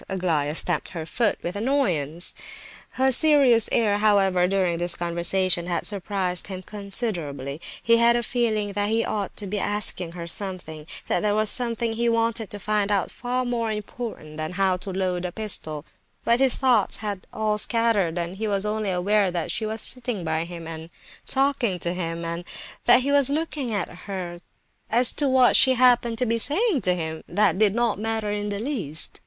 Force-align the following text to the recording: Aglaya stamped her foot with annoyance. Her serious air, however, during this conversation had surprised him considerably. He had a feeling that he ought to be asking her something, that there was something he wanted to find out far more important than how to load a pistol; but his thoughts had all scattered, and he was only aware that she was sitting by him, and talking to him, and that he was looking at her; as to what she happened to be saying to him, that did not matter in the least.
Aglaya 0.09 0.55
stamped 0.55 0.89
her 0.89 1.05
foot 1.05 1.37
with 1.43 1.55
annoyance. 1.55 2.33
Her 2.93 3.11
serious 3.11 3.69
air, 3.71 3.99
however, 3.99 4.47
during 4.47 4.79
this 4.79 4.95
conversation 4.95 5.67
had 5.67 5.85
surprised 5.85 6.47
him 6.47 6.63
considerably. 6.63 7.61
He 7.83 7.97
had 7.97 8.15
a 8.15 8.23
feeling 8.23 8.71
that 8.73 8.89
he 8.89 9.05
ought 9.05 9.37
to 9.37 9.45
be 9.45 9.59
asking 9.59 10.13
her 10.13 10.25
something, 10.25 10.87
that 11.07 11.19
there 11.19 11.35
was 11.35 11.51
something 11.51 11.93
he 11.93 12.09
wanted 12.09 12.49
to 12.49 12.57
find 12.57 12.91
out 12.91 13.11
far 13.11 13.45
more 13.45 13.69
important 13.71 14.37
than 14.37 14.53
how 14.53 14.75
to 14.77 14.89
load 14.89 15.23
a 15.23 15.31
pistol; 15.31 15.85
but 16.25 16.39
his 16.39 16.55
thoughts 16.55 16.95
had 17.05 17.27
all 17.31 17.59
scattered, 17.59 18.17
and 18.17 18.37
he 18.37 18.47
was 18.47 18.65
only 18.65 18.89
aware 18.89 19.29
that 19.29 19.51
she 19.51 19.67
was 19.67 19.83
sitting 19.83 20.23
by 20.23 20.45
him, 20.45 20.65
and 20.67 20.89
talking 21.27 21.77
to 21.77 21.93
him, 21.93 22.25
and 22.25 22.43
that 22.85 23.01
he 23.01 23.11
was 23.11 23.29
looking 23.29 23.71
at 23.71 23.87
her; 23.87 24.39
as 24.89 25.11
to 25.11 25.29
what 25.29 25.55
she 25.55 25.75
happened 25.75 26.17
to 26.17 26.25
be 26.25 26.39
saying 26.39 26.81
to 26.81 26.95
him, 26.95 27.23
that 27.27 27.59
did 27.59 27.75
not 27.75 27.99
matter 27.99 28.31
in 28.31 28.49
the 28.49 28.57
least. 28.57 29.19